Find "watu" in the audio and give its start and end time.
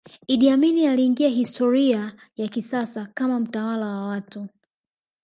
4.07-4.47